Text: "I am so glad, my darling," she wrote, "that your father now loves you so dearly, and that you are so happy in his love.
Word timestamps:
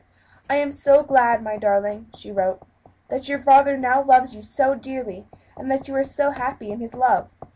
"I 0.49 0.55
am 0.55 0.71
so 0.71 1.03
glad, 1.03 1.43
my 1.43 1.57
darling," 1.57 2.07
she 2.15 2.31
wrote, 2.31 2.63
"that 3.09 3.29
your 3.29 3.37
father 3.37 3.77
now 3.77 4.01
loves 4.01 4.35
you 4.35 4.41
so 4.41 4.73
dearly, 4.73 5.27
and 5.55 5.69
that 5.71 5.87
you 5.87 5.93
are 5.95 6.03
so 6.03 6.31
happy 6.31 6.71
in 6.71 6.79
his 6.79 6.95
love. 6.95 7.29